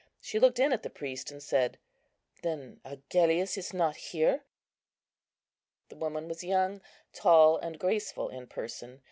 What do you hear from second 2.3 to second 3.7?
"Then Agellius